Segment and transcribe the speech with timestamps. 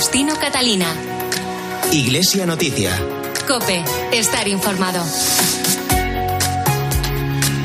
[0.00, 0.86] Faustino Catalina.
[1.92, 2.90] Iglesia Noticia.
[3.46, 5.04] Cope, estar informado.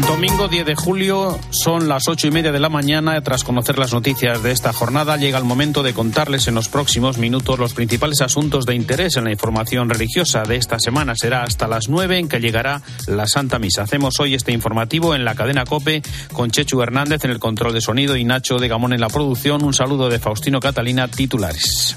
[0.05, 3.21] Domingo 10 de julio, son las ocho y media de la mañana.
[3.21, 7.17] Tras conocer las noticias de esta jornada, llega el momento de contarles en los próximos
[7.17, 11.13] minutos los principales asuntos de interés en la información religiosa de esta semana.
[11.15, 13.83] Será hasta las nueve en que llegará la Santa Misa.
[13.83, 16.01] Hacemos hoy este informativo en la cadena Cope
[16.33, 19.63] con Chechu Hernández en el control de sonido y Nacho de Gamón en la producción.
[19.63, 21.95] Un saludo de Faustino Catalina, titulares.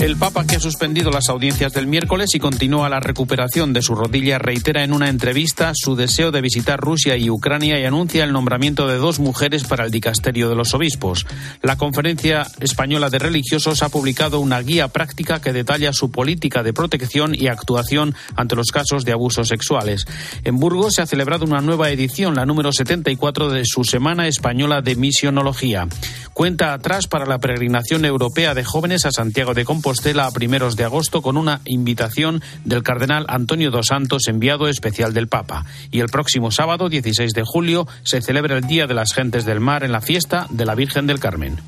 [0.00, 3.94] El Papa, que ha suspendido las audiencias del miércoles y continúa la recuperación de su
[3.94, 8.32] rodilla, reitera en una entrevista su deseo de visitar Rusia y Ucrania y anuncia el
[8.32, 11.26] nombramiento de dos mujeres para el dicasterio de los obispos.
[11.60, 16.72] La Conferencia Española de Religiosos ha publicado una guía práctica que detalla su política de
[16.72, 20.06] protección y actuación ante los casos de abusos sexuales.
[20.44, 24.80] En Burgos se ha celebrado una nueva edición, la número 74 de su Semana Española
[24.80, 25.88] de Misionología.
[26.32, 30.76] Cuenta atrás para la peregrinación europea de jóvenes a Santiago de Compostela Compostela a primeros
[30.76, 35.66] de agosto con una invitación del cardenal Antonio dos Santos, enviado especial del Papa.
[35.90, 39.58] Y el próximo sábado, 16 de julio, se celebra el Día de las Gentes del
[39.58, 41.60] Mar en la fiesta de la Virgen del Carmen.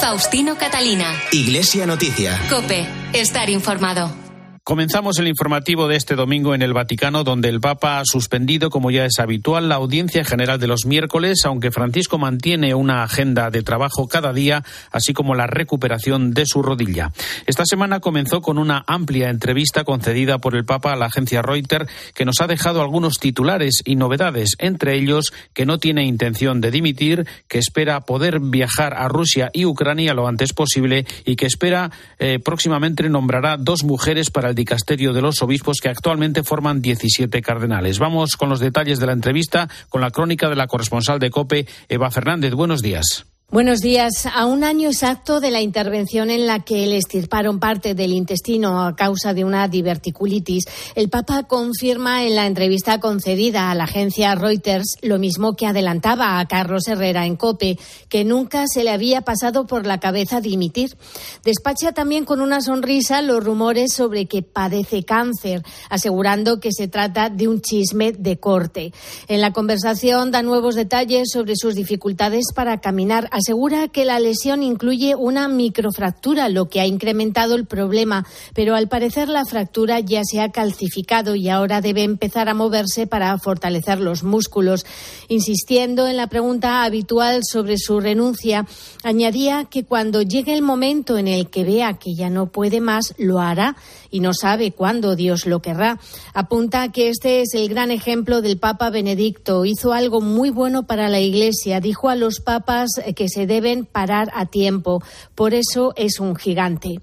[0.00, 1.12] Faustino Catalina.
[1.30, 2.40] Iglesia Noticia.
[2.48, 4.25] Cope, estar informado.
[4.66, 8.90] Comenzamos el informativo de este domingo en el Vaticano, donde el Papa ha suspendido, como
[8.90, 13.62] ya es habitual, la audiencia general de los miércoles, aunque Francisco mantiene una agenda de
[13.62, 17.12] trabajo cada día, así como la recuperación de su rodilla.
[17.46, 21.88] Esta semana comenzó con una amplia entrevista concedida por el Papa a la agencia Reuters,
[22.12, 26.72] que nos ha dejado algunos titulares y novedades, entre ellos que no tiene intención de
[26.72, 31.92] dimitir, que espera poder viajar a Rusia y Ucrania lo antes posible y que espera
[32.18, 37.40] eh, próximamente nombrará dos mujeres para el dicasterio de los obispos que actualmente forman 17
[37.42, 38.00] cardenales.
[38.00, 41.68] Vamos con los detalles de la entrevista con la crónica de la corresponsal de COPE,
[41.88, 42.54] Eva Fernández.
[42.54, 43.26] Buenos días.
[43.48, 44.26] Buenos días.
[44.26, 48.84] A un año exacto de la intervención en la que le estirparon parte del intestino
[48.84, 50.64] a causa de una diverticulitis,
[50.96, 56.40] el Papa confirma en la entrevista concedida a la agencia Reuters lo mismo que adelantaba
[56.40, 57.78] a Carlos Herrera en COPE,
[58.08, 60.96] que nunca se le había pasado por la cabeza dimitir.
[61.44, 67.30] Despacha también con una sonrisa los rumores sobre que padece cáncer, asegurando que se trata
[67.30, 68.92] de un chisme de corte.
[69.28, 74.62] En la conversación da nuevos detalles sobre sus dificultades para caminar asegura que la lesión
[74.62, 80.22] incluye una microfractura, lo que ha incrementado el problema, pero al parecer la fractura ya
[80.24, 84.86] se ha calcificado y ahora debe empezar a moverse para fortalecer los músculos.
[85.28, 88.66] Insistiendo en la pregunta habitual sobre su renuncia,
[89.04, 93.14] añadía que cuando llegue el momento en el que vea que ya no puede más,
[93.18, 93.76] lo hará
[94.10, 96.00] y no sabe cuándo Dios lo querrá.
[96.32, 99.66] Apunta que este es el gran ejemplo del Papa Benedicto.
[99.66, 101.80] Hizo algo muy bueno para la Iglesia.
[101.80, 105.02] Dijo a los papas que se deben parar a tiempo.
[105.34, 107.00] Por eso es un gigante.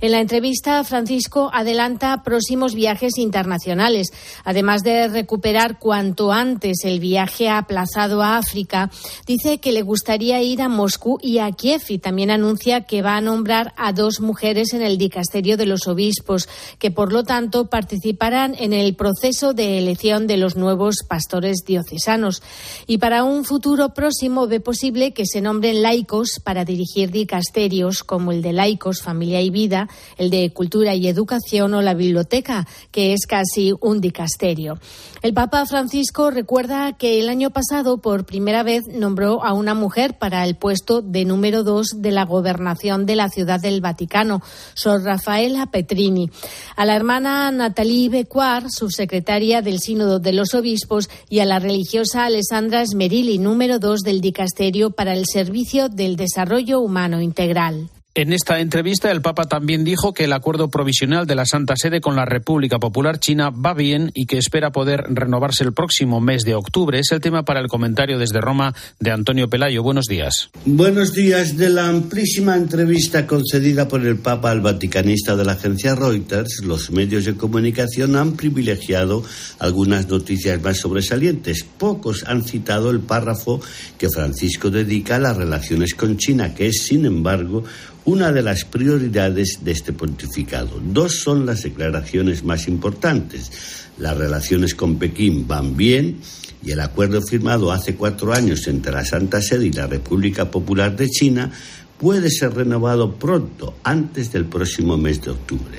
[0.00, 4.12] En la entrevista, Francisco adelanta próximos viajes internacionales.
[4.44, 8.90] Además de recuperar cuanto antes el viaje aplazado a África,
[9.26, 13.16] dice que le gustaría ir a Moscú y a Kiev y también anuncia que va
[13.16, 17.66] a nombrar a dos mujeres en el dicasterio de los obispos, que por lo tanto
[17.66, 22.42] participarán en el proceso de elección de los nuevos pastores diocesanos.
[22.86, 28.32] Y para un futuro próximo ve posible que se nombren laicos para dirigir dicasterios como
[28.32, 33.12] el de laicos, familia y vida, el de Cultura y Educación o la Biblioteca, que
[33.12, 34.78] es casi un dicasterio.
[35.22, 40.18] El Papa Francisco recuerda que el año pasado por primera vez nombró a una mujer
[40.18, 44.42] para el puesto de número dos de la gobernación de la Ciudad del Vaticano,
[44.74, 46.30] Sor Rafaela Petrini.
[46.76, 52.24] A la hermana Natalie Becuar, subsecretaria del Sínodo de los Obispos, y a la religiosa
[52.24, 57.88] Alessandra Smerilli, número dos del dicasterio para el Servicio del Desarrollo Humano Integral.
[58.16, 62.00] En esta entrevista, el Papa también dijo que el acuerdo provisional de la Santa Sede
[62.00, 66.44] con la República Popular China va bien y que espera poder renovarse el próximo mes
[66.44, 67.00] de octubre.
[67.00, 69.82] Es el tema para el comentario desde Roma de Antonio Pelayo.
[69.82, 70.50] Buenos días.
[70.64, 71.56] Buenos días.
[71.56, 76.92] De la amplísima entrevista concedida por el Papa al vaticanista de la agencia Reuters, los
[76.92, 79.24] medios de comunicación han privilegiado
[79.58, 81.64] algunas noticias más sobresalientes.
[81.64, 83.60] Pocos han citado el párrafo
[83.98, 87.64] que Francisco dedica a las relaciones con China, que es, sin embargo,
[88.04, 90.80] una de las prioridades de este pontificado.
[90.82, 93.50] Dos son las declaraciones más importantes.
[93.98, 96.18] Las relaciones con Pekín van bien
[96.62, 100.96] y el acuerdo firmado hace cuatro años entre la Santa Sede y la República Popular
[100.96, 101.50] de China
[101.98, 105.78] puede ser renovado pronto, antes del próximo mes de octubre.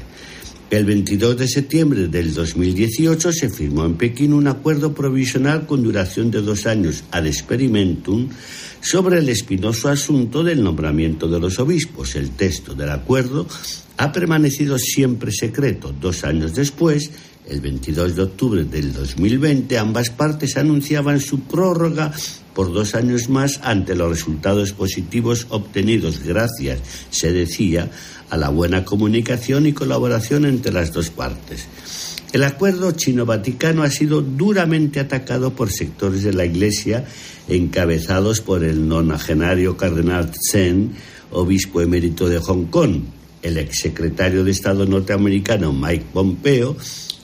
[0.72, 6.32] El 22 de septiembre del 2018 se firmó en Pekín un acuerdo provisional con duración
[6.32, 8.30] de dos años ad experimentum
[8.82, 12.16] sobre el espinoso asunto del nombramiento de los obispos.
[12.16, 13.48] El texto del acuerdo
[13.98, 15.94] ha permanecido siempre secreto.
[16.02, 17.12] Dos años después,
[17.48, 22.12] el 22 de octubre del 2020, ambas partes anunciaban su prórroga
[22.56, 26.80] por dos años más ante los resultados positivos obtenidos gracias,
[27.12, 27.92] se decía,
[28.30, 31.68] a la buena comunicación y colaboración entre las dos partes.
[32.34, 37.06] El acuerdo chino-vaticano ha sido duramente atacado por sectores de la Iglesia
[37.48, 40.94] encabezados por el nonagenario cardenal Chen,
[41.32, 43.04] obispo emérito de Hong Kong.
[43.42, 46.76] El exsecretario de Estado norteamericano Mike Pompeo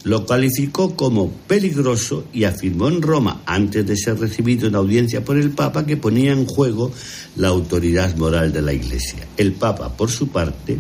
[0.03, 5.38] lo calificó como peligroso y afirmó en Roma, antes de ser recibido en audiencia por
[5.38, 6.92] el Papa, que ponía en juego
[7.36, 9.27] la autoridad moral de la Iglesia.
[9.38, 10.77] El Papa, por su parte,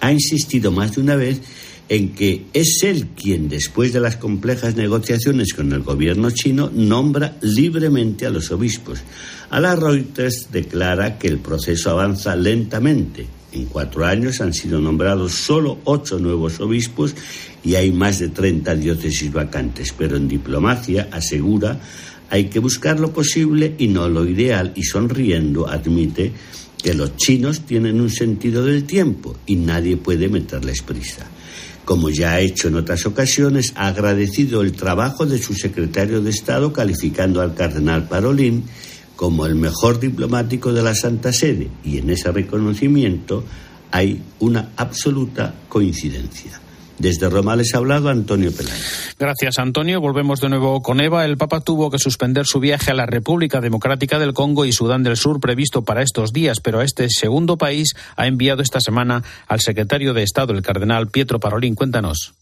[0.00, 1.40] ha insistido más de una vez
[1.88, 7.36] en que es él quien, después de las complejas negociaciones con el gobierno chino, nombra
[7.42, 9.00] libremente a los obispos.
[9.50, 13.26] A la Reuters declara que el proceso avanza lentamente.
[13.52, 17.14] En cuatro años han sido nombrados solo ocho nuevos obispos
[17.62, 21.78] y hay más de 30 diócesis vacantes, pero en diplomacia, asegura,
[22.30, 24.72] hay que buscar lo posible y no lo ideal.
[24.74, 26.32] Y sonriendo admite
[26.82, 31.26] que los chinos tienen un sentido del tiempo y nadie puede meterles prisa.
[31.84, 36.30] Como ya ha hecho en otras ocasiones, ha agradecido el trabajo de su secretario de
[36.30, 38.64] Estado calificando al cardenal Parolín
[39.22, 43.44] como el mejor diplomático de la Santa Sede y en ese reconocimiento
[43.92, 46.60] hay una absoluta coincidencia.
[46.98, 49.14] Desde Roma les ha hablado Antonio Peláez.
[49.20, 50.00] Gracias, Antonio.
[50.00, 51.24] Volvemos de nuevo con Eva.
[51.24, 55.04] El Papa tuvo que suspender su viaje a la República Democrática del Congo y Sudán
[55.04, 59.22] del Sur previsto para estos días, pero a este segundo país ha enviado esta semana
[59.46, 61.76] al secretario de Estado, el cardenal Pietro Parolín.
[61.76, 62.34] Cuéntanos.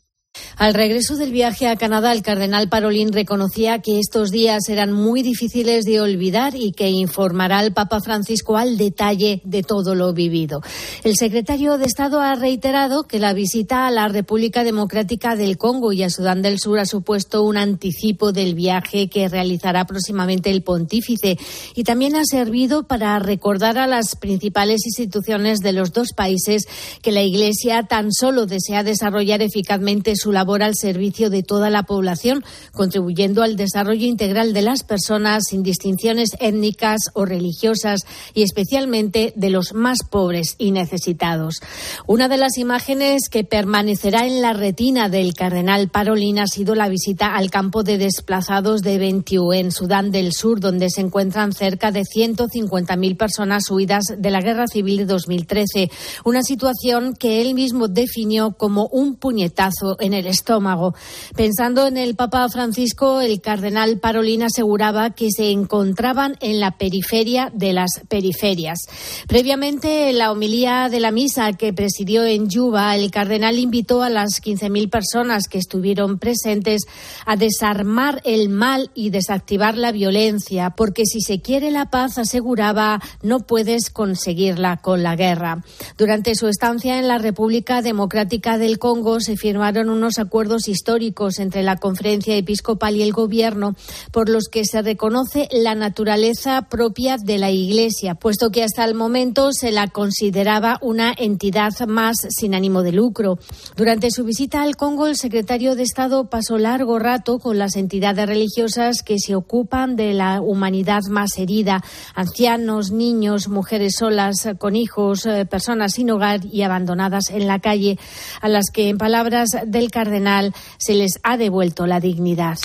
[0.61, 5.23] Al regreso del viaje a Canadá, el cardenal Parolín reconocía que estos días eran muy
[5.23, 10.61] difíciles de olvidar y que informará al Papa Francisco al detalle de todo lo vivido.
[11.03, 15.93] El secretario de Estado ha reiterado que la visita a la República Democrática del Congo
[15.93, 20.62] y a Sudán del Sur ha supuesto un anticipo del viaje que realizará próximamente el
[20.62, 21.38] pontífice
[21.75, 26.69] y también ha servido para recordar a las principales instituciones de los dos países
[27.00, 31.84] que la Iglesia tan solo desea desarrollar eficazmente su labor al servicio de toda la
[31.84, 38.02] población, contribuyendo al desarrollo integral de las personas sin distinciones étnicas o religiosas
[38.34, 41.61] y especialmente de los más pobres y necesitados.
[42.06, 46.88] Una de las imágenes que permanecerá en la retina del cardenal Parolín ha sido la
[46.88, 51.90] visita al campo de desplazados de Bentiu en Sudán del Sur, donde se encuentran cerca
[51.90, 55.90] de 150.000 personas huidas de la guerra civil de 2013,
[56.25, 60.95] una situación que él mismo definió como un puñetazo en el estómago.
[61.37, 67.51] Pensando en el Papa Francisco, el cardenal Parolín aseguraba que se encontraban en la periferia
[67.55, 68.79] de las periferias.
[69.27, 74.11] Previamente, en la homilía de la misa que presidió en Yuba, el cardenal invitó a
[74.11, 76.83] las 15.000 personas que estuvieron presentes
[77.27, 83.01] a desarmar el mal y desactivar la violencia, porque si se quiere la paz, aseguraba,
[83.23, 85.62] no puedes conseguirla con la guerra.
[85.97, 91.62] Durante su estancia en la República Democrática del Congo se firmaron unos acuerdos históricos entre
[91.62, 93.75] la Conferencia Episcopal y el Gobierno
[94.12, 98.95] por los que se reconoce la naturaleza propia de la Iglesia, puesto que hasta el
[98.95, 103.38] momento se la consideraba una entidad más sin ánimo de lucro.
[103.76, 108.26] Durante su visita al Congo, el secretario de Estado pasó largo rato con las entidades
[108.26, 115.26] religiosas que se ocupan de la humanidad más herida, ancianos, niños, mujeres solas, con hijos,
[115.26, 117.99] eh, personas sin hogar y abandonadas en la calle,
[118.40, 122.59] a las que, en palabras del cardenal se les ha devuelto la dignidad.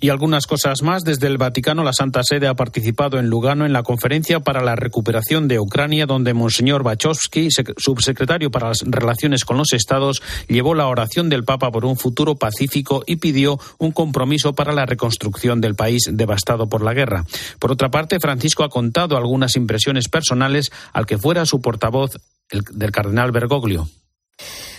[0.00, 1.02] Y algunas cosas más.
[1.02, 4.76] Desde el Vaticano, la Santa Sede ha participado en Lugano en la conferencia para la
[4.76, 10.88] recuperación de Ucrania, donde Monseñor Bachowski, subsecretario para las relaciones con los Estados, llevó la
[10.88, 15.74] oración del Papa por un futuro pacífico y pidió un compromiso para la reconstrucción del
[15.74, 17.24] país devastado por la guerra.
[17.58, 22.18] Por otra parte, Francisco ha contado algunas impresiones personales al que fuera su portavoz,
[22.50, 23.88] el, del cardenal Bergoglio.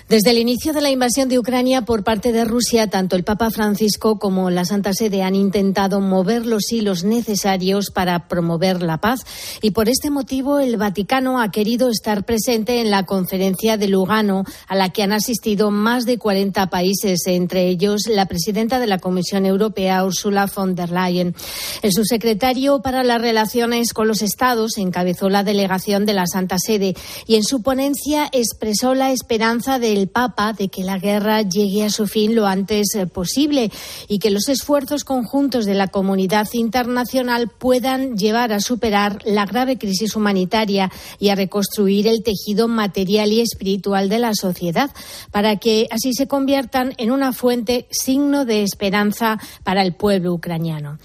[0.07, 3.49] Desde el inicio de la invasión de Ucrania por parte de Rusia, tanto el Papa
[3.49, 9.21] Francisco como la Santa Sede han intentado mover los hilos necesarios para promover la paz
[9.63, 14.43] y por este motivo el Vaticano ha querido estar presente en la conferencia de Lugano
[14.67, 18.99] a la que han asistido más de 40 países, entre ellos la presidenta de la
[18.99, 21.33] Comisión Europea, Ursula von der Leyen.
[21.81, 26.93] El subsecretario para las relaciones con los Estados encabezó la delegación de la Santa Sede
[27.25, 31.83] y en su ponencia expresó la esperanza de el Papa de que la guerra llegue
[31.83, 33.71] a su fin lo antes eh, posible
[34.07, 39.77] y que los esfuerzos conjuntos de la comunidad internacional puedan llevar a superar la grave
[39.77, 44.91] crisis humanitaria y a reconstruir el tejido material y espiritual de la sociedad,
[45.31, 50.97] para que así se conviertan en una fuente signo de esperanza para el pueblo ucraniano.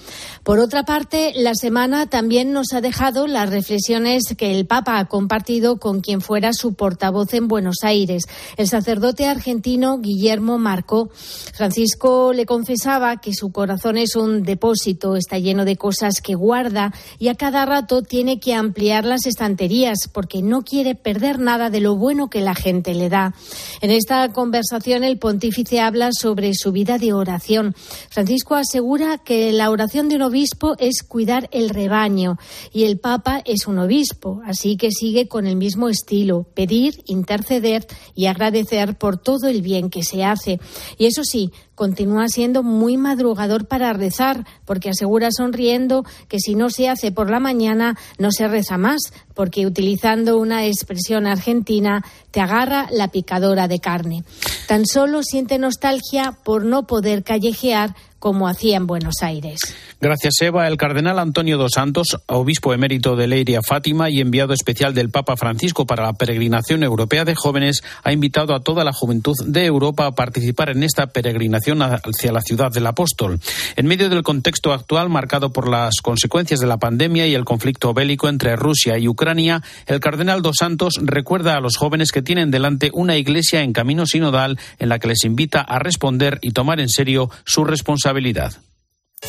[0.43, 5.07] Por otra parte, la semana también nos ha dejado las reflexiones que el Papa ha
[5.07, 8.25] compartido con quien fuera su portavoz en Buenos Aires,
[8.57, 11.11] el sacerdote argentino Guillermo Marco.
[11.53, 16.95] Francisco le confesaba que su corazón es un depósito, está lleno de cosas que guarda
[17.19, 21.83] y a cada rato tiene que ampliar las estanterías porque no quiere perder nada de
[21.83, 23.35] lo bueno que la gente le da.
[23.83, 27.75] En esta conversación el pontífice habla sobre su vida de oración.
[28.09, 32.39] Francisco asegura que la oración de un obispo es cuidar el rebaño
[32.73, 37.87] y el Papa es un obispo, así que sigue con el mismo estilo, pedir, interceder
[38.15, 40.61] y agradecer por todo el bien que se hace.
[40.99, 46.69] Y eso sí, continúa siendo muy madrugador para rezar, porque asegura sonriendo que si no
[46.69, 52.43] se hace por la mañana, no se reza más, porque utilizando una expresión argentina, te
[52.43, 54.25] agarra la picadora de carne.
[54.69, 59.59] Tan solo siente nostalgia por no poder callejear como hacía en Buenos Aires.
[59.99, 60.69] Gracias, Eva.
[60.69, 65.37] El cardenal Antonio dos Santos, obispo emérito de Leiria Fátima y enviado especial del Papa
[65.37, 70.07] Francisco para la peregrinación europea de jóvenes, ha invitado a toda la juventud de Europa
[70.07, 73.41] a participar en esta peregrinación hacia la ciudad del apóstol.
[73.77, 77.95] En medio del contexto actual marcado por las consecuencias de la pandemia y el conflicto
[77.95, 82.51] bélico entre Rusia y Ucrania, el cardenal dos Santos recuerda a los jóvenes que tienen
[82.51, 86.81] delante una iglesia en camino sinodal en la que les invita a responder y tomar
[86.81, 88.55] en serio su responsabilidad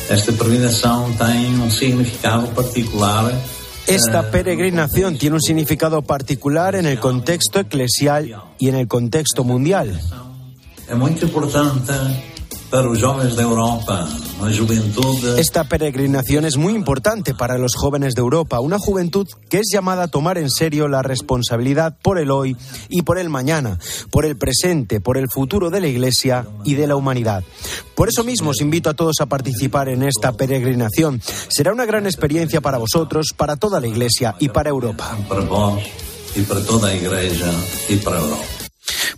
[0.09, 3.33] esta peregrinación tiene un significado particular
[3.87, 9.43] esta eh, peregrinación tiene un significado particular en el contexto eclesial y en el contexto
[9.43, 9.99] mundial.
[10.91, 11.93] Es muy importante
[12.69, 14.09] para los jóvenes de Europa,
[14.57, 15.39] juventud.
[15.39, 20.03] Esta peregrinación es muy importante para los jóvenes de Europa, una juventud que es llamada
[20.03, 22.57] a tomar en serio la responsabilidad por el hoy
[22.89, 23.79] y por el mañana,
[24.09, 27.41] por el presente, por el futuro de la Iglesia y de la humanidad.
[27.95, 31.21] Por eso mismo os invito a todos a participar en esta peregrinación.
[31.47, 35.17] Será una gran experiencia para vosotros, para toda la Iglesia y para Europa.
[35.29, 35.79] Para vos
[36.35, 37.47] y para toda la Iglesia
[37.87, 38.60] y para Europa.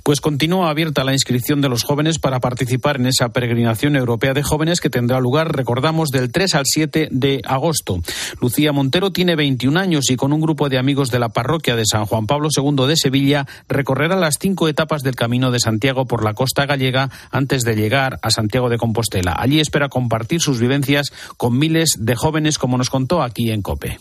[0.03, 4.43] Pues continúa abierta la inscripción de los jóvenes para participar en esa peregrinación europea de
[4.43, 7.99] jóvenes que tendrá lugar, recordamos, del 3 al 7 de agosto.
[8.41, 11.85] Lucía Montero tiene 21 años y con un grupo de amigos de la parroquia de
[11.85, 16.25] San Juan Pablo II de Sevilla recorrerá las cinco etapas del Camino de Santiago por
[16.25, 19.33] la costa gallega antes de llegar a Santiago de Compostela.
[19.37, 23.99] Allí espera compartir sus vivencias con miles de jóvenes, como nos contó aquí en COPE.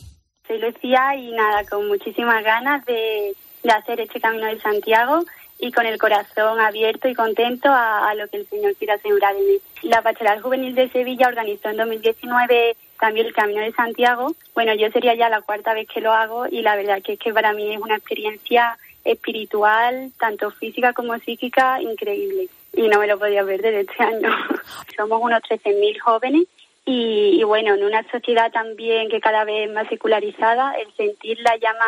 [0.48, 5.24] Soy Lucía y nada, con muchísimas ganas de, de hacer este Camino de Santiago
[5.62, 9.46] y con el corazón abierto y contento a, lo que el Señor quiera asegurar en
[9.46, 9.58] mí.
[9.82, 14.34] La Pastoral Juvenil de Sevilla organizó en 2019 también el Camino de Santiago.
[14.54, 17.18] Bueno, yo sería ya la cuarta vez que lo hago y la verdad que es
[17.20, 22.48] que para mí es una experiencia espiritual, tanto física como psíquica, increíble.
[22.72, 24.30] Y no me lo podía perder este año.
[24.96, 26.42] Somos unos 13.000 jóvenes
[26.84, 31.38] y, y bueno, en una sociedad también que cada vez es más secularizada, el sentir
[31.38, 31.86] la llama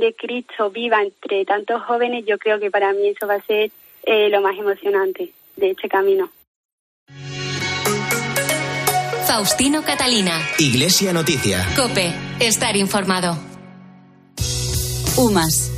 [0.00, 3.70] de Cristo viva entre tantos jóvenes, yo creo que para mí eso va a ser
[4.04, 6.30] eh, lo más emocionante de este camino.
[9.26, 10.32] Faustino Catalina.
[10.58, 11.64] Iglesia Noticia.
[11.76, 12.12] Cope.
[12.40, 13.36] Estar informado.
[15.18, 15.77] UMAS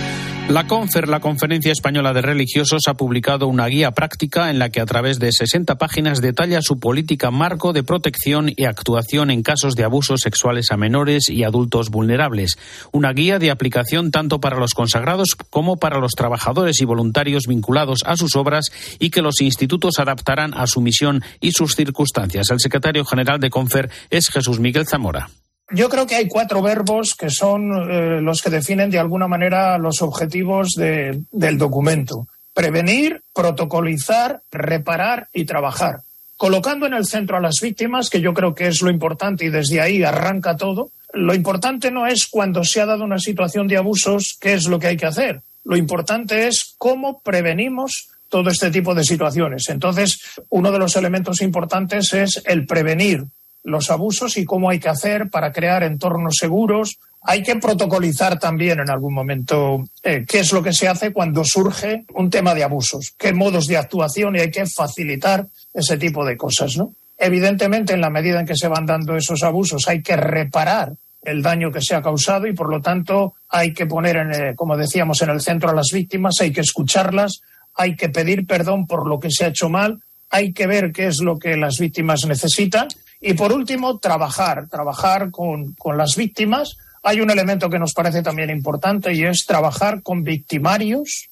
[0.51, 4.81] La CONFER, la Conferencia Española de Religiosos, ha publicado una guía práctica en la que
[4.81, 9.75] a través de 60 páginas detalla su política marco de protección y actuación en casos
[9.75, 12.57] de abusos sexuales a menores y adultos vulnerables.
[12.91, 18.03] Una guía de aplicación tanto para los consagrados como para los trabajadores y voluntarios vinculados
[18.05, 22.49] a sus obras y que los institutos adaptarán a su misión y sus circunstancias.
[22.49, 25.29] El secretario general de CONFER es Jesús Miguel Zamora.
[25.73, 29.77] Yo creo que hay cuatro verbos que son eh, los que definen de alguna manera
[29.77, 32.27] los objetivos del documento.
[32.53, 36.01] Prevenir, protocolizar, reparar y trabajar.
[36.35, 39.49] Colocando en el centro a las víctimas, que yo creo que es lo importante y
[39.49, 40.89] desde ahí arranca todo.
[41.13, 44.79] Lo importante no es cuando se ha dado una situación de abusos qué es lo
[44.79, 45.41] que hay que hacer.
[45.63, 49.69] Lo importante es cómo prevenimos todo este tipo de situaciones.
[49.69, 53.25] Entonces, uno de los elementos importantes es el prevenir,
[53.63, 56.97] los abusos y cómo hay que hacer para crear entornos seguros.
[57.21, 61.43] Hay que protocolizar también en algún momento eh, qué es lo que se hace cuando
[61.43, 66.25] surge un tema de abusos, qué modos de actuación y hay que facilitar ese tipo
[66.25, 66.93] de cosas, ¿no?
[67.17, 71.43] Evidentemente, en la medida en que se van dando esos abusos, hay que reparar el
[71.43, 74.75] daño que se ha causado y, por lo tanto, hay que poner, en, eh, como
[74.75, 77.41] decíamos, en el centro a las víctimas, hay que escucharlas,
[77.75, 79.99] hay que pedir perdón por lo que se ha hecho mal,
[80.31, 82.87] hay que ver qué es lo que las víctimas necesitan
[83.21, 86.77] y, por último, trabajar, trabajar con, con las víctimas.
[87.03, 91.29] Hay un elemento que nos parece también importante y es trabajar con victimarios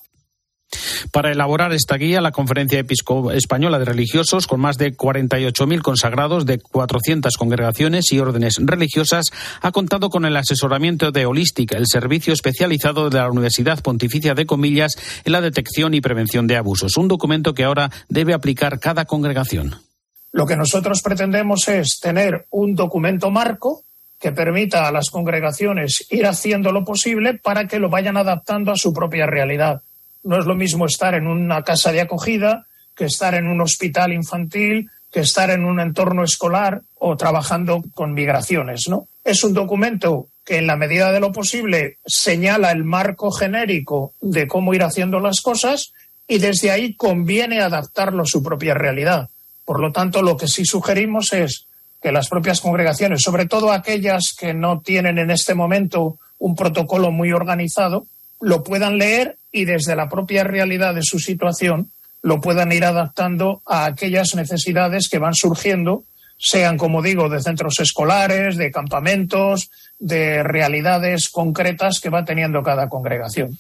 [1.11, 6.45] para elaborar esta guía, la Conferencia Episcopal Española de Religiosos, con más de 48.000 consagrados
[6.45, 9.25] de 400 congregaciones y órdenes religiosas,
[9.61, 14.45] ha contado con el asesoramiento de Holística, el servicio especializado de la Universidad Pontificia de
[14.45, 19.05] Comillas en la detección y prevención de abusos, un documento que ahora debe aplicar cada
[19.05, 19.88] congregación.
[20.31, 23.83] Lo que nosotros pretendemos es tener un documento marco
[24.19, 28.77] que permita a las congregaciones ir haciendo lo posible para que lo vayan adaptando a
[28.77, 29.81] su propia realidad
[30.23, 34.11] no es lo mismo estar en una casa de acogida que estar en un hospital
[34.11, 39.07] infantil, que estar en un entorno escolar o trabajando con migraciones, ¿no?
[39.23, 44.47] Es un documento que en la medida de lo posible señala el marco genérico de
[44.47, 45.93] cómo ir haciendo las cosas
[46.27, 49.29] y desde ahí conviene adaptarlo a su propia realidad.
[49.69, 51.67] Por lo tanto, lo que sí sugerimos es
[52.01, 57.11] que las propias congregaciones, sobre todo aquellas que no tienen en este momento un protocolo
[57.11, 58.07] muy organizado,
[58.41, 61.91] lo puedan leer y desde la propia realidad de su situación
[62.23, 66.03] lo puedan ir adaptando a aquellas necesidades que van surgiendo,
[66.39, 69.69] sean, como digo, de centros escolares, de campamentos,
[69.99, 73.57] de realidades concretas que va teniendo cada congregación.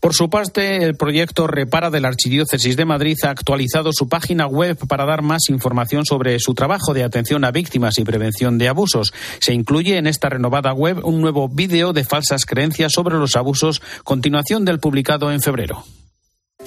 [0.00, 4.48] Por su parte, el proyecto Repara de la Archidiócesis de Madrid ha actualizado su página
[4.48, 8.68] web para dar más información sobre su trabajo de atención a víctimas y prevención de
[8.68, 9.14] abusos.
[9.38, 13.80] Se incluye en esta renovada web un nuevo vídeo de falsas creencias sobre los abusos,
[14.02, 15.84] continuación del publicado en febrero.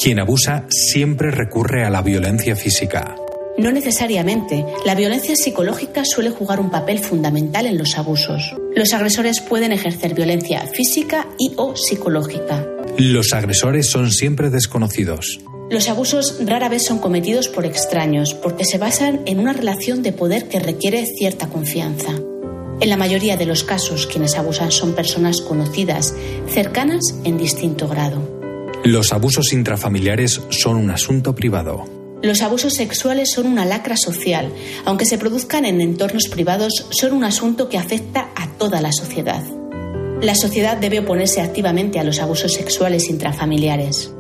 [0.02, 3.16] Quien abusa siempre recurre a la violencia física.
[3.58, 4.66] No necesariamente.
[4.86, 8.56] La violencia psicológica suele jugar un papel fundamental en los abusos.
[8.76, 12.66] Los agresores pueden ejercer violencia física y o psicológica.
[12.98, 15.40] Los agresores son siempre desconocidos.
[15.70, 20.14] Los abusos rara vez son cometidos por extraños porque se basan en una relación de
[20.14, 22.12] poder que requiere cierta confianza.
[22.82, 26.16] En la mayoría de los casos, quienes abusan son personas conocidas,
[26.48, 28.40] cercanas en distinto grado.
[28.86, 31.99] Los abusos intrafamiliares son un asunto privado.
[32.22, 34.52] Los abusos sexuales son una lacra social.
[34.84, 39.44] Aunque se produzcan en entornos privados, son un asunto que afecta a toda la sociedad.
[40.22, 44.12] La sociedad debe oponerse activamente a los abusos sexuales intrafamiliares.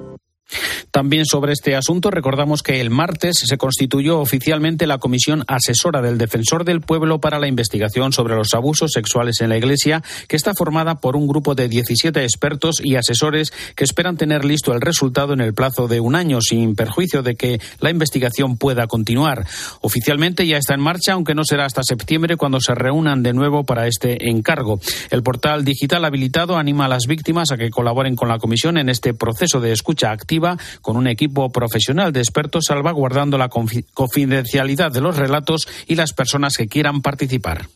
[0.91, 6.17] También sobre este asunto recordamos que el martes se constituyó oficialmente la Comisión Asesora del
[6.17, 10.53] Defensor del Pueblo para la investigación sobre los abusos sexuales en la Iglesia, que está
[10.53, 15.33] formada por un grupo de 17 expertos y asesores que esperan tener listo el resultado
[15.33, 19.45] en el plazo de un año, sin perjuicio de que la investigación pueda continuar.
[19.81, 23.63] Oficialmente ya está en marcha, aunque no será hasta septiembre cuando se reúnan de nuevo
[23.63, 24.79] para este encargo.
[25.11, 28.89] El portal digital habilitado anima a las víctimas a que colaboren con la Comisión en
[28.89, 30.38] este proceso de escucha activa
[30.81, 36.55] con un equipo profesional de expertos salvaguardando la confidencialidad de los relatos y las personas
[36.57, 37.67] que quieran participar.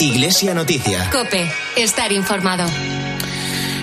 [0.00, 1.10] Iglesia Noticia.
[1.10, 2.64] Cope, estar informado.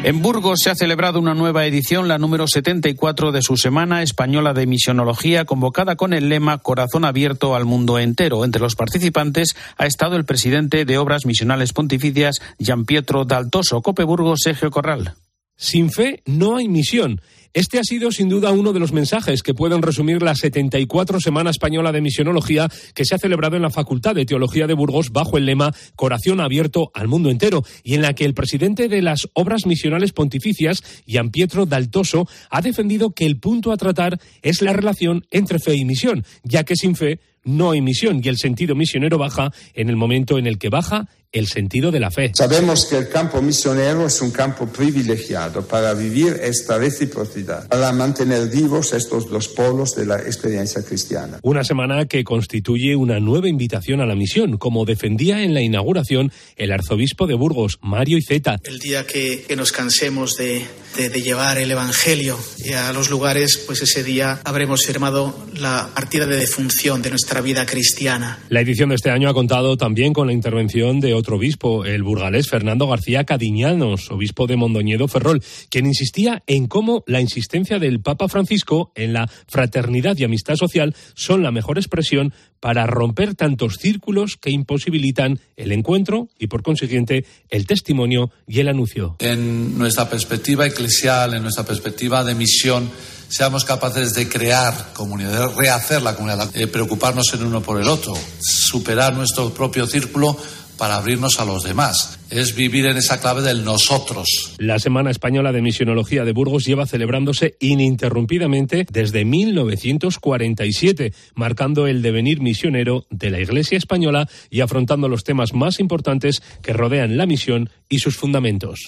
[0.06, 4.54] En Burgos se ha celebrado una nueva edición, la número 74 de su Semana Española
[4.54, 8.46] de Misionología, convocada con el lema Corazón abierto al mundo entero.
[8.46, 13.82] Entre los participantes ha estado el presidente de Obras Misionales Pontificias, Gian Pietro Daltoso.
[13.82, 15.16] Cope Burgos, Sergio Corral.
[15.56, 17.20] Sin fe no hay misión.
[17.56, 21.52] Este ha sido sin duda uno de los mensajes que pueden resumir la 74 Semana
[21.52, 25.38] Española de Misionología que se ha celebrado en la Facultad de Teología de Burgos bajo
[25.38, 29.30] el lema Corazón abierto al mundo entero y en la que el presidente de las
[29.32, 34.74] Obras Misionales Pontificias, Gian Pietro Daltoso, ha defendido que el punto a tratar es la
[34.74, 38.76] relación entre fe y misión, ya que sin fe no hay misión y el sentido
[38.76, 42.32] misionero baja en el momento en el que baja el sentido de la fe.
[42.34, 48.50] Sabemos que el campo misionero es un campo privilegiado para vivir esta reciprocidad, para mantener
[48.50, 51.40] vivos estos dos polos de la experiencia cristiana.
[51.44, 56.32] Una semana que constituye una nueva invitación a la misión, como defendía en la inauguración
[56.56, 58.58] el arzobispo de Burgos, Mario Iceta.
[58.64, 62.38] El día que, que nos cansemos de, de, de, llevar el Evangelio
[62.78, 67.66] a los lugares, pues ese día habremos firmado la partida de defunción de nuestra vida
[67.66, 68.40] cristiana.
[68.50, 72.04] La edición de este año ha contado también con la intervención de otro obispo, el
[72.04, 78.00] burgalés Fernando García Cadiñanos, obispo de Mondoñedo Ferrol, quien insistía en cómo la insistencia del
[78.00, 83.78] Papa Francisco en la fraternidad y amistad social son la mejor expresión para romper tantos
[83.78, 89.16] círculos que imposibilitan el encuentro y, por consiguiente, el testimonio y el anuncio.
[89.18, 92.92] En nuestra perspectiva eclesial, en nuestra perspectiva de misión,
[93.30, 98.14] seamos capaces de crear comunidad, rehacer la comunidad, eh, preocuparnos en uno por el otro,
[98.40, 100.38] superar nuestro propio círculo
[100.78, 102.20] para abrirnos a los demás.
[102.32, 104.56] Es vivir en esa clave del nosotros.
[104.58, 112.42] La Semana Española de Misionología de Burgos lleva celebrándose ininterrumpidamente desde 1947, marcando el devenir
[112.42, 117.70] misionero de la Iglesia española y afrontando los temas más importantes que rodean la misión
[117.90, 118.80] y sus fundamentos.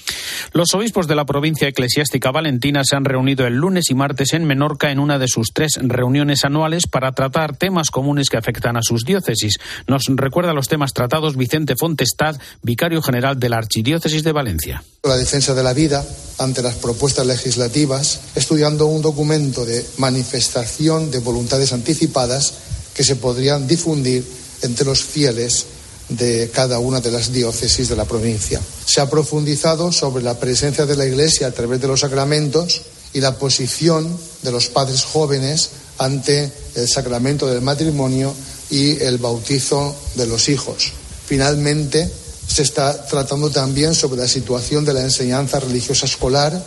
[0.54, 4.46] Los obispos de la provincia eclesiástica valentina se han reunido el lunes y martes en
[4.46, 8.82] Menorca en una de sus tres reuniones anuales para tratar temas comunes que afectan a
[8.82, 9.60] sus diócesis.
[9.86, 14.84] Nos recuerda los temas tratados Vicente Fontestad, vicario general de la Archidiócesis de Valencia.
[15.04, 16.06] La defensa de la vida
[16.38, 22.54] ante las propuestas legislativas, estudiando un documento de manifestación de voluntades anticipadas
[22.94, 24.24] que se podrían difundir
[24.62, 25.66] entre los fieles
[26.10, 28.62] de cada una de las diócesis de la provincia.
[28.86, 32.82] Se ha profundizado sobre la presencia de la Iglesia a través de los sacramentos
[33.14, 38.34] y la posición de los padres jóvenes ante el sacramento del matrimonio
[38.70, 40.92] y el bautizo de los hijos.
[41.26, 42.10] Finalmente,
[42.48, 46.64] se está tratando también sobre la situación de la enseñanza religiosa escolar,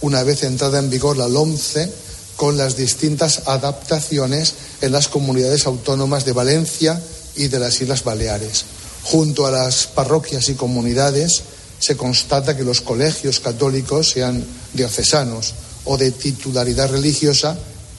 [0.00, 1.90] una vez entrada en vigor la LOMCE,
[2.36, 7.00] con las distintas adaptaciones en las comunidades autónomas de Valencia
[7.36, 8.64] y de las Islas Baleares.
[9.02, 11.42] Junto a las parroquias y comunidades
[11.78, 17.56] se constata que los colegios católicos, sean diocesanos o de titularidad religiosa,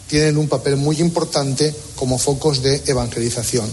[0.07, 3.69] tienen un papel muy importante como focos de evangelización.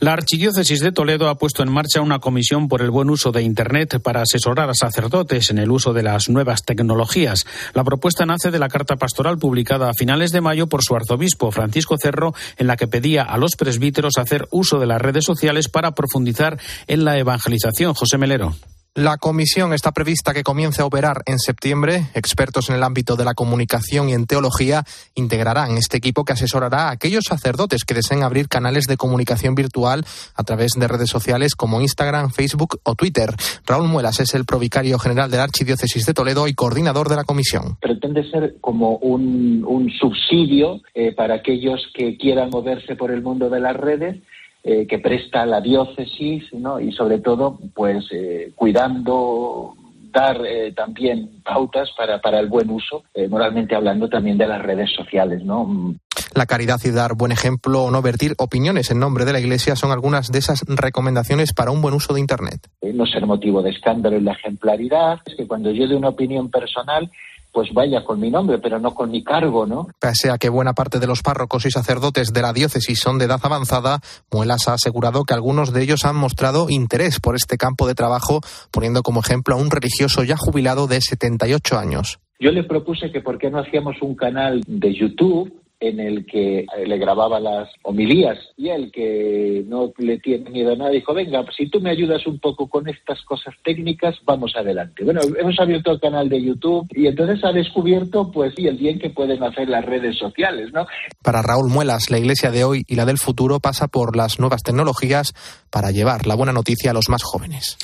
[0.00, 3.42] La Archidiócesis de Toledo ha puesto en marcha una comisión por el buen uso de
[3.42, 7.44] Internet para asesorar a sacerdotes en el uso de las nuevas tecnologías.
[7.74, 11.50] La propuesta nace de la carta pastoral publicada a finales de mayo por su arzobispo
[11.50, 15.68] Francisco Cerro, en la que pedía a los presbíteros hacer uso de las redes sociales
[15.68, 17.92] para profundizar en la evangelización.
[17.92, 18.54] José Melero.
[18.96, 22.06] La comisión está prevista que comience a operar en septiembre.
[22.12, 24.82] Expertos en el ámbito de la comunicación y en teología
[25.14, 30.04] integrarán este equipo que asesorará a aquellos sacerdotes que deseen abrir canales de comunicación virtual
[30.34, 33.30] a través de redes sociales como Instagram, Facebook o Twitter.
[33.64, 37.22] Raúl Muelas es el provicario general de la Archidiócesis de Toledo y coordinador de la
[37.22, 37.76] comisión.
[37.80, 43.60] Pretende ser como un, subsidio eh, para aquellos que quieran moverse por el mundo de
[43.60, 44.16] las redes
[44.62, 46.78] eh, que presta la diócesis ¿no?
[46.78, 49.74] y sobre todo pues eh, cuidando
[50.12, 54.90] dar eh, también pautas para, para el buen uso, moralmente hablando también de las redes
[54.92, 55.94] sociales, ¿no?
[56.34, 59.76] La caridad y dar buen ejemplo o no vertir opiniones en nombre de la Iglesia
[59.76, 62.68] son algunas de esas recomendaciones para un buen uso de Internet.
[62.82, 66.50] No ser motivo de escándalo en la ejemplaridad, es que cuando yo de una opinión
[66.50, 67.10] personal
[67.52, 69.88] pues vaya con mi nombre, pero no con mi cargo, ¿no?
[69.98, 73.26] Pese a que buena parte de los párrocos y sacerdotes de la diócesis son de
[73.26, 77.86] edad avanzada, Muelas ha asegurado que algunos de ellos han mostrado interés por este campo
[77.86, 82.20] de trabajo, poniendo como ejemplo a un religioso ya jubilado de 78 años.
[82.38, 86.66] Yo le propuse que por qué no hacíamos un canal de YouTube en el que
[86.86, 91.68] le grababa las homilías y el que no le tiene miedo nada dijo, venga, si
[91.68, 95.04] tú me ayudas un poco con estas cosas técnicas, vamos adelante.
[95.04, 98.98] Bueno, hemos abierto el canal de YouTube y entonces ha descubierto, pues, y el bien
[98.98, 100.86] que pueden hacer las redes sociales, ¿no?
[101.22, 104.62] Para Raúl Muelas, la iglesia de hoy y la del futuro pasa por las nuevas
[104.62, 105.32] tecnologías
[105.70, 107.76] para llevar la buena noticia a los más jóvenes.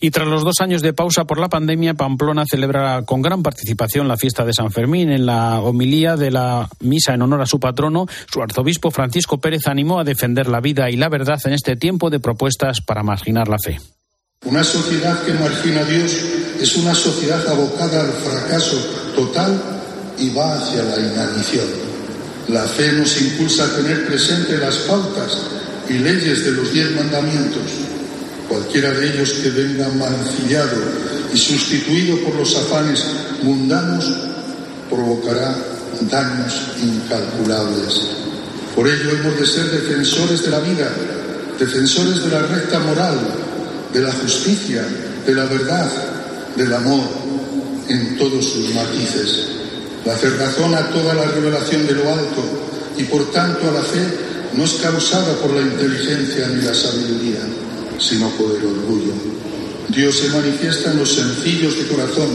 [0.00, 4.08] Y tras los dos años de pausa por la pandemia, Pamplona celebra con gran participación
[4.08, 7.58] la fiesta de San Fermín en la homilía de la misa en honor a su
[7.60, 11.76] patrono, su arzobispo Francisco Pérez animó a defender la vida y la verdad en este
[11.76, 13.78] tiempo de propuestas para marginar la fe.
[14.44, 16.12] Una sociedad que margina a Dios
[16.60, 18.76] es una sociedad abocada al fracaso
[19.14, 19.60] total
[20.18, 21.66] y va hacia la inanición.
[22.48, 25.61] La fe nos impulsa a tener presente las pautas
[25.92, 27.62] y leyes de los diez mandamientos.
[28.48, 30.76] Cualquiera de ellos que venga mancillado
[31.32, 33.04] y sustituido por los afanes
[33.42, 34.10] mundanos
[34.90, 35.54] provocará
[36.10, 38.00] daños incalculables.
[38.74, 40.90] Por ello hemos de ser defensores de la vida,
[41.58, 43.18] defensores de la recta moral,
[43.92, 44.84] de la justicia,
[45.26, 45.90] de la verdad,
[46.56, 47.04] del amor,
[47.88, 49.46] en todos sus matices.
[50.04, 52.42] La hacer razón a toda la revelación de lo alto
[52.96, 57.40] y por tanto a la fe no es causada por la inteligencia ni la sabiduría,
[57.98, 59.12] sino por el orgullo.
[59.88, 62.28] Dios se manifiesta en los sencillos de corazón,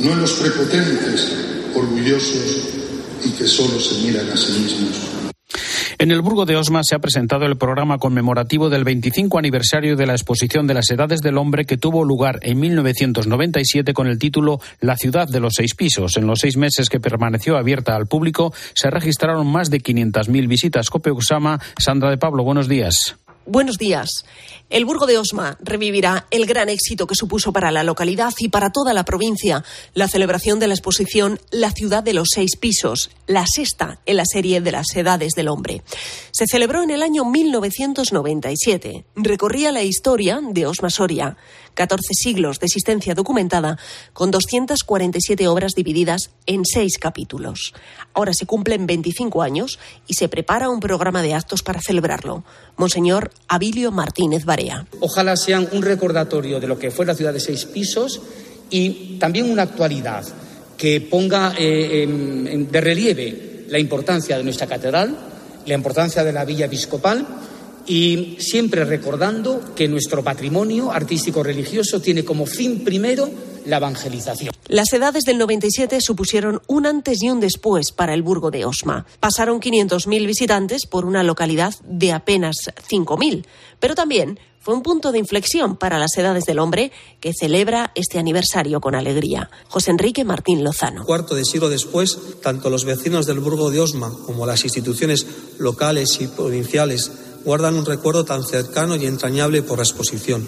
[0.00, 1.28] no en los prepotentes,
[1.74, 2.58] orgullosos
[3.24, 5.17] y que solo se miran a sí mismos.
[6.00, 10.06] En el Burgo de Osma se ha presentado el programa conmemorativo del 25 aniversario de
[10.06, 14.60] la exposición de las edades del hombre que tuvo lugar en 1997 con el título
[14.80, 16.16] La ciudad de los seis pisos.
[16.16, 20.88] En los seis meses que permaneció abierta al público se registraron más de 500.000 visitas.
[20.88, 23.16] Cope Usama, Sandra de Pablo, buenos días.
[23.50, 24.26] Buenos días.
[24.68, 28.68] El Burgo de Osma revivirá el gran éxito que supuso para la localidad y para
[28.72, 33.46] toda la provincia la celebración de la exposición La ciudad de los seis pisos, la
[33.46, 35.80] sexta en la serie de las edades del hombre.
[36.30, 39.06] Se celebró en el año 1997.
[39.16, 41.38] Recorría la historia de Osma Soria,
[41.78, 43.78] 14 siglos de existencia documentada,
[44.12, 47.72] con 247 obras divididas en seis capítulos.
[48.14, 52.42] Ahora se cumplen 25 años y se prepara un programa de actos para celebrarlo.
[52.76, 54.88] Monseñor Abilio Martínez Barea.
[54.98, 58.20] Ojalá sean un recordatorio de lo que fue la ciudad de seis pisos
[58.70, 60.24] y también una actualidad
[60.76, 62.06] que ponga eh,
[62.68, 65.16] de relieve la importancia de nuestra catedral,
[65.64, 67.24] la importancia de la villa episcopal
[67.88, 73.28] y siempre recordando que nuestro patrimonio artístico religioso tiene como fin primero
[73.64, 74.52] la evangelización.
[74.68, 79.06] Las edades del 97 supusieron un antes y un después para el Burgo de Osma.
[79.20, 82.56] Pasaron 500.000 visitantes por una localidad de apenas
[82.88, 83.46] 5.000,
[83.80, 88.18] pero también fue un punto de inflexión para las edades del hombre que celebra este
[88.18, 89.48] aniversario con alegría.
[89.68, 91.06] José Enrique Martín Lozano.
[91.06, 95.26] Cuarto de siglo después, tanto los vecinos del Burgo de Osma como las instituciones
[95.58, 97.10] locales y provinciales
[97.48, 100.46] guardan un recuerdo tan cercano y entrañable por la exposición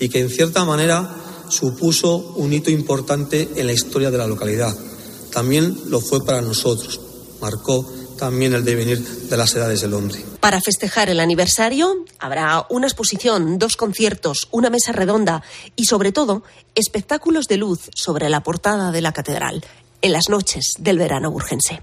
[0.00, 1.06] y que en cierta manera
[1.50, 4.74] supuso un hito importante en la historia de la localidad.
[5.30, 7.02] También lo fue para nosotros.
[7.42, 10.24] Marcó también el devenir de las edades del hombre.
[10.40, 15.42] Para festejar el aniversario habrá una exposición, dos conciertos, una mesa redonda
[15.76, 19.62] y sobre todo espectáculos de luz sobre la portada de la catedral
[20.00, 21.82] en las noches del verano urgense.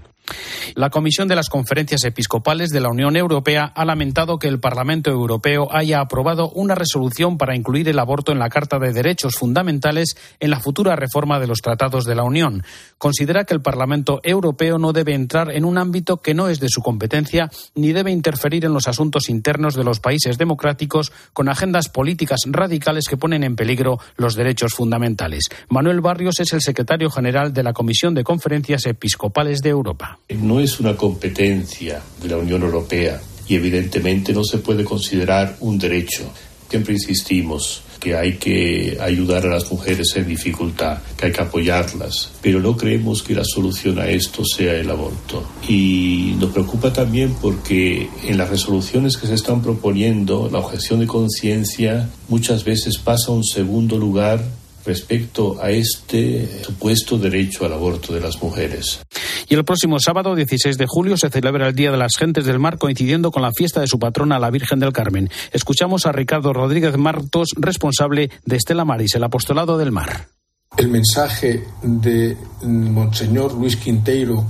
[0.74, 5.10] La Comisión de las Conferencias Episcopales de la Unión Europea ha lamentado que el Parlamento
[5.10, 10.16] Europeo haya aprobado una resolución para incluir el aborto en la Carta de Derechos Fundamentales
[10.40, 12.64] en la futura reforma de los tratados de la Unión.
[12.98, 16.68] Considera que el Parlamento Europeo no debe entrar en un ámbito que no es de
[16.68, 21.88] su competencia ni debe interferir en los asuntos internos de los países democráticos con agendas
[21.88, 25.48] políticas radicales que ponen en peligro los derechos fundamentales.
[25.68, 30.15] Manuel Barrios es el secretario general de la Comisión de Conferencias Episcopales de Europa.
[30.28, 35.78] No es una competencia de la Unión Europea y evidentemente no se puede considerar un
[35.78, 36.24] derecho.
[36.68, 42.32] Siempre insistimos que hay que ayudar a las mujeres en dificultad, que hay que apoyarlas,
[42.42, 45.44] pero no creemos que la solución a esto sea el aborto.
[45.68, 51.06] Y nos preocupa también porque en las resoluciones que se están proponiendo, la objeción de
[51.06, 54.44] conciencia muchas veces pasa a un segundo lugar
[54.86, 59.00] respecto a este supuesto derecho al aborto de las mujeres.
[59.48, 62.58] Y el próximo sábado, 16 de julio, se celebra el Día de las Gentes del
[62.58, 65.28] Mar, coincidiendo con la fiesta de su patrona, la Virgen del Carmen.
[65.52, 70.28] Escuchamos a Ricardo Rodríguez Martos, responsable de Estela Maris, el Apostolado del Mar.
[70.76, 74.44] El mensaje de Monseñor Luis Quinteiro,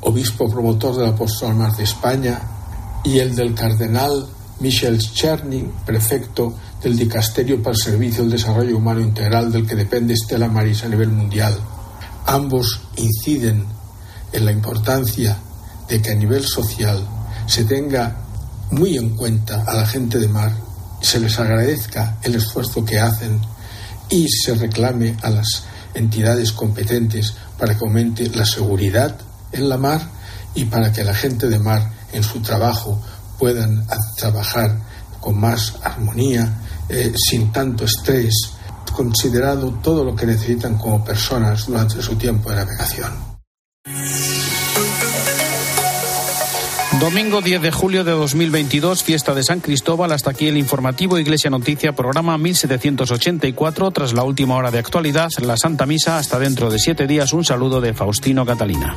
[0.00, 2.40] obispo promotor del Apostolado del Mar de España,
[3.04, 4.26] y el del Cardenal
[4.60, 6.54] Michel Cherny, prefecto
[6.86, 10.88] del Dicasterio para el Servicio del Desarrollo Humano Integral del que depende Estela Maris a
[10.88, 11.58] nivel mundial.
[12.26, 13.66] Ambos inciden
[14.32, 15.36] en la importancia
[15.88, 17.04] de que a nivel social
[17.48, 18.18] se tenga
[18.70, 20.52] muy en cuenta a la gente de mar,
[21.00, 23.40] se les agradezca el esfuerzo que hacen
[24.08, 29.18] y se reclame a las entidades competentes para que aumente la seguridad
[29.50, 30.08] en la mar
[30.54, 33.02] y para que la gente de mar en su trabajo
[33.40, 33.84] puedan
[34.16, 34.78] trabajar
[35.18, 38.52] con más armonía, eh, sin tanto estrés,
[38.92, 43.12] considerado todo lo que necesitan como personas durante su tiempo de navegación.
[47.00, 50.12] Domingo 10 de julio de 2022, fiesta de San Cristóbal.
[50.12, 53.90] Hasta aquí el informativo Iglesia Noticia, programa 1784.
[53.90, 56.16] Tras la última hora de actualidad, la Santa Misa.
[56.16, 58.96] Hasta dentro de siete días, un saludo de Faustino Catalina.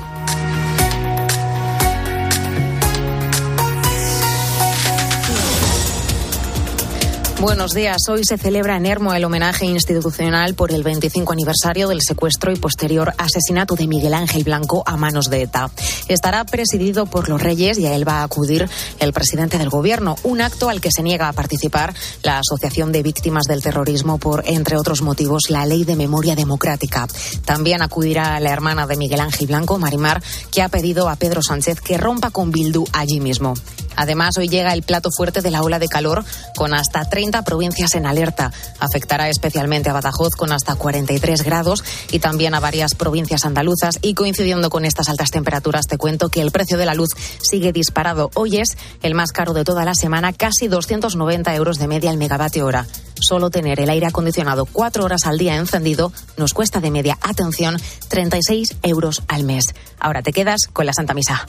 [7.41, 8.02] Buenos días.
[8.10, 12.58] Hoy se celebra en Hermo el homenaje institucional por el 25 aniversario del secuestro y
[12.58, 15.71] posterior asesinato de Miguel Ángel Blanco a manos de ETA.
[16.10, 20.17] Estará presidido por los Reyes y a él va a acudir el presidente del Gobierno,
[20.23, 24.43] un acto al que se niega a participar la Asociación de Víctimas del Terrorismo por,
[24.45, 27.08] entre otros motivos, la Ley de Memoria Democrática.
[27.45, 30.21] También acudirá la hermana de Miguel Ángel Blanco, Marimar,
[30.52, 33.54] que ha pedido a Pedro Sánchez que rompa con Bildu allí mismo.
[34.00, 36.24] Además, hoy llega el plato fuerte de la ola de calor
[36.56, 38.50] con hasta 30 provincias en alerta.
[38.80, 44.00] Afectará especialmente a Badajoz con hasta 43 grados y también a varias provincias andaluzas.
[44.02, 47.10] Y coincidiendo con estas altas temperaturas, te cuento que el precio de la luz
[47.42, 48.32] sigue disparado.
[48.36, 52.18] Hoy es el más caro de toda la semana, casi 290 euros de media al
[52.18, 52.88] megavatio hora.
[53.20, 57.76] Solo tener el aire acondicionado cuatro horas al día encendido nos cuesta de media, atención,
[58.08, 59.76] 36 euros al mes.
[60.00, 61.46] Ahora te quedas con la Santa Misa.